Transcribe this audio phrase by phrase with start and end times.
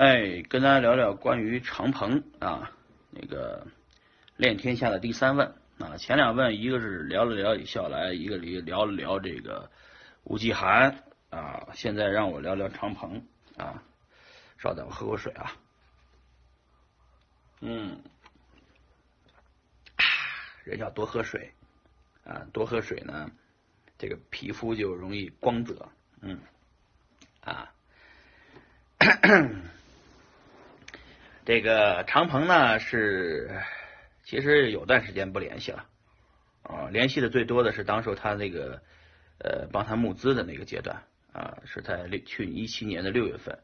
[0.00, 2.72] 哎，跟大家聊聊关于长鹏啊，
[3.10, 3.66] 那个
[4.38, 5.46] 练天下的第三问。
[5.78, 9.70] 啊，前两问一个是聊了聊李笑来，一个聊聊了聊这个
[10.24, 11.04] 吴继涵。
[11.28, 13.22] 啊，现在让我聊聊长鹏。
[13.58, 13.82] 啊，
[14.56, 15.52] 稍等，我喝口水啊，
[17.60, 18.00] 嗯，
[20.64, 21.52] 人要多喝水。
[22.24, 23.30] 啊，多喝水呢，
[23.98, 25.90] 这个皮肤就容易光泽，
[26.22, 26.40] 嗯，
[27.42, 27.70] 啊。
[31.50, 33.50] 这个长鹏呢是，
[34.22, 35.84] 其实有段时间不联系了，
[36.62, 38.80] 啊，联系的最多的是当时他那个
[39.40, 43.58] 呃帮他募资的那个阶段啊，是在六去一七年的六月份，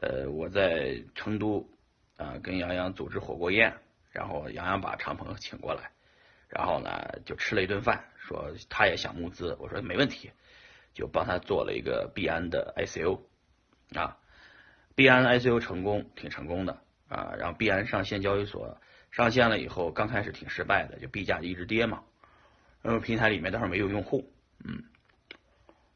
[0.00, 1.70] 呃，我在成都
[2.16, 3.72] 啊跟杨洋组织火锅宴，
[4.10, 5.92] 然后杨洋把长鹏请过来，
[6.48, 10.32] 然后呢就吃了一顿饭，说他也想募资，我说没问题，
[10.92, 13.20] 就帮他做了一个币安的 ICO
[13.94, 14.18] 啊，
[14.96, 16.80] 币安 ICO 成功，挺成功的。
[17.12, 18.78] 啊，然后币安上线交易所
[19.10, 22.02] 上线了以后，刚开始挺失败的，就币价就一直跌嘛。
[22.84, 24.32] 嗯平台里面当时没有用户，
[24.64, 24.82] 嗯，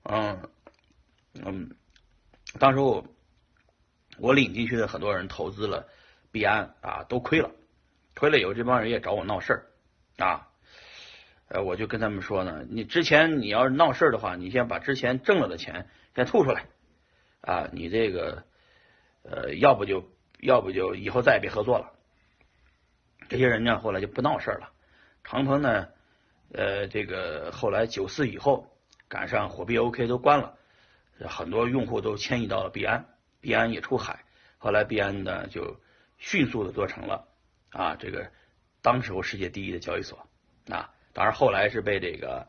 [0.02, 0.50] 嗯，
[1.42, 1.74] 嗯，
[2.58, 3.06] 当时我
[4.18, 5.88] 我领进去的很多人投资了
[6.32, 7.50] 币安啊，都亏了，
[8.14, 9.66] 亏了以后这帮人也找我闹事儿
[10.22, 10.48] 啊，
[11.48, 16.66] 呃，我就跟他们说呢，你之前你要是闹事儿的话，你先把之前挣了的钱先吐出来
[17.40, 18.44] 啊，你这个
[19.22, 20.14] 呃，要不就。
[20.38, 21.92] 要不就以后再也别合作了。
[23.28, 24.72] 这些人呢，后来就不闹事了。
[25.24, 25.88] 长鹏呢，
[26.52, 28.70] 呃，这个后来九四以后，
[29.08, 30.56] 赶上火币 OK 都关了，
[31.28, 33.04] 很多用户都迁移到了币安，
[33.40, 34.24] 币安也出海。
[34.58, 35.80] 后来币安呢，就
[36.18, 37.26] 迅速的做成了
[37.70, 38.30] 啊，这个
[38.82, 40.28] 当时候世界第一的交易所
[40.68, 40.90] 啊。
[41.12, 42.46] 当然后来是被这个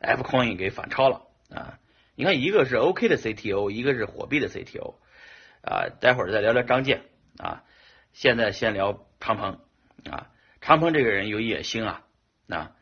[0.00, 1.78] F Coin 给反超了啊。
[2.16, 4.94] 你看，一个是 OK 的 CTO，一个是火币的 CTO
[5.62, 5.86] 啊。
[6.00, 7.02] 待会儿再聊聊张健。
[7.38, 7.64] 啊，
[8.12, 9.60] 现在先聊长鹏
[10.10, 12.04] 啊，长鹏这个人有野心啊，
[12.48, 12.72] 啊，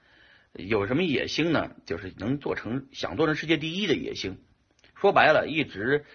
[0.52, 1.70] 有什么野心呢？
[1.86, 4.42] 就是能做成想做成世界第一的野心。
[4.94, 6.06] 说白了，一直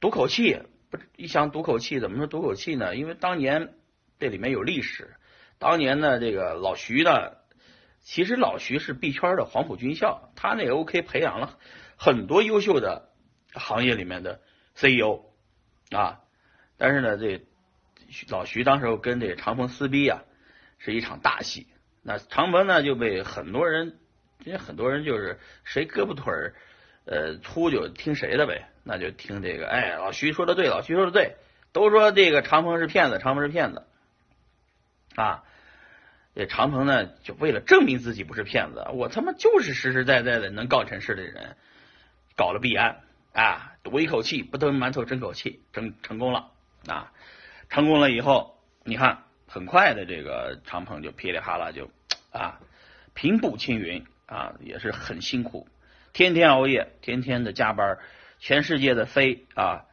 [0.00, 0.60] 赌口气，
[0.90, 2.96] 不是一想赌口气，怎么说赌口气呢？
[2.96, 3.74] 因为当年
[4.18, 5.14] 这里面有历史，
[5.58, 7.36] 当年呢，这个老徐呢，
[8.00, 11.58] 其实老徐是币圈的黄埔军校，他那 OK 培养了
[11.96, 13.10] 很多优秀的
[13.52, 14.40] 行业里面的
[14.74, 15.26] CEO
[15.90, 16.21] 啊。
[16.82, 17.40] 但是呢，这
[18.28, 20.24] 老徐当时候跟这长鹏撕逼啊，
[20.78, 21.68] 是一场大戏。
[22.02, 24.00] 那长鹏呢就被很多人，
[24.44, 26.56] 因为很多人就是谁胳膊腿儿
[27.04, 29.68] 呃粗就听谁的呗，那就听这个。
[29.68, 31.36] 哎，老徐说的对，老徐说的对，
[31.70, 33.84] 都说这个长鹏是骗子，长鹏是骗子
[35.14, 35.44] 啊。
[36.34, 41.56] 这长鹏呢就为了证明自己不是骗子，我他妈就是实实在在的能干成事的人，
[42.36, 46.48] 搞了币安啊，赌一口气，不吞馒头争口气，成成功了。
[46.86, 47.12] 啊，
[47.68, 51.90] 成功了以后，你看很快的这个长鹏就噼里啪啦就
[52.30, 52.60] 啊
[53.14, 55.68] 平步青云啊，也是很辛苦，
[56.12, 57.98] 天天熬夜，天天的加班，
[58.38, 59.84] 全世界的飞啊。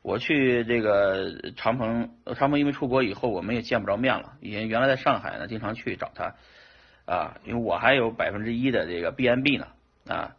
[0.00, 4.34] 我去这个长鹏，长鹏因为出国以后我们也见不着面了。
[4.40, 6.34] 以前原来在上海呢，经常去找他
[7.04, 9.66] 啊，因为我还有百分之一的这个 BNB 呢
[10.06, 10.34] 啊。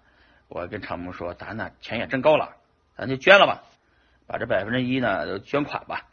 [0.47, 2.55] 我跟长鹏说，咱那钱也挣够了，
[2.97, 3.63] 咱就捐了吧。
[4.29, 6.05] 把这百分之一呢都捐款吧，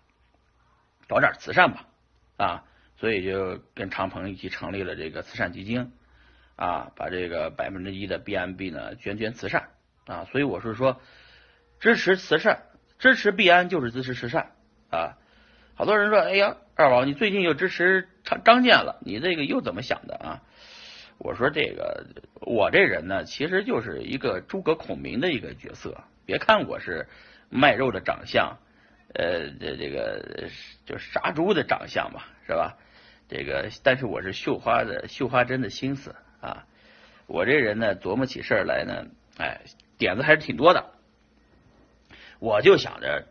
[1.07, 1.85] 搞点慈善吧
[2.39, 2.65] 啊，
[2.97, 5.93] 所以就跟长鹏一起成立了这个慈善基金
[6.57, 9.69] 啊，把这个百分之一的 BNB 呢捐捐慈善
[10.07, 10.99] 啊，所以我是说
[11.79, 12.63] 支持慈善，
[12.99, 14.53] 支持币安就是支持慈善
[14.91, 15.19] 啊。
[15.75, 20.43] 好多人说，哎呀，二宝你最近又支持张张健了，你这个又怎么想的啊？
[21.19, 22.07] 我说这个
[22.41, 27.07] 我这人呢，其实就是一个诸葛孔明的一个角色，别看我是。
[27.51, 28.59] 卖肉的长相，
[29.15, 30.49] 呃，这这个
[30.85, 32.77] 就杀猪的长相嘛，是吧？
[33.29, 36.65] 这个，但是我是绣花的绣花针的心思啊。
[37.27, 39.07] 我这人呢，琢磨起事儿来呢，
[39.37, 39.63] 哎，
[39.99, 40.93] 点子还是挺多的。
[42.39, 43.27] 我就想着，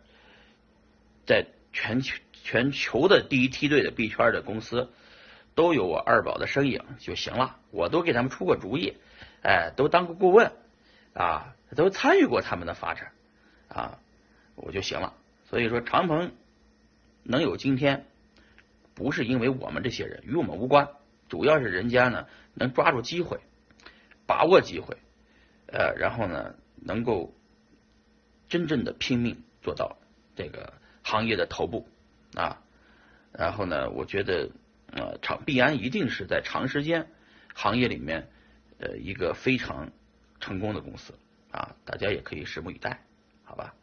[1.26, 4.92] 在全球全球的第一梯队的币圈的公司，
[5.56, 7.58] 都有我二宝的身影就行了。
[7.72, 8.98] 我都给他们出过主意，
[9.44, 10.52] 哎，都当过顾问
[11.14, 13.12] 啊，都参与过他们的发展
[13.70, 13.98] 啊。
[14.56, 15.14] 我就行了，
[15.50, 16.32] 所以说长鹏
[17.24, 18.06] 能有今天，
[18.94, 20.90] 不是因为我们这些人，与我们无关，
[21.28, 23.40] 主要是人家呢能抓住机会，
[24.26, 24.98] 把握机会，
[25.68, 27.34] 呃，然后呢能够
[28.48, 29.98] 真正的拼命做到
[30.36, 30.74] 这个
[31.04, 31.88] 行业的头部
[32.36, 32.62] 啊，
[33.34, 34.52] 然后呢，我觉得
[34.92, 37.08] 呃长必安一定是在长时间
[37.54, 38.30] 行业里面
[38.80, 39.92] 呃一个非常
[40.40, 41.14] 成功的公司
[41.52, 43.02] 啊，大家也可以拭目以待，
[43.44, 43.74] 好吧。